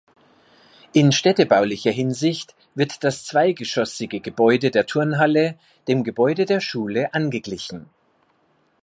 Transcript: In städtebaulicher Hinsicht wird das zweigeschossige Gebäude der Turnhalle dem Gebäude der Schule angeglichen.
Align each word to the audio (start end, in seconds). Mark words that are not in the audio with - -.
In 0.93 1.11
städtebaulicher 1.11 1.91
Hinsicht 1.91 2.55
wird 2.73 3.03
das 3.03 3.23
zweigeschossige 3.23 4.19
Gebäude 4.19 4.71
der 4.71 4.87
Turnhalle 4.87 5.59
dem 5.87 6.03
Gebäude 6.03 6.47
der 6.47 6.59
Schule 6.59 7.13
angeglichen. 7.13 7.87